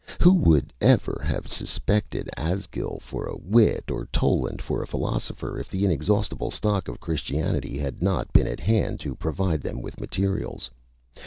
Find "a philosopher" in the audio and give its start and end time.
4.81-5.59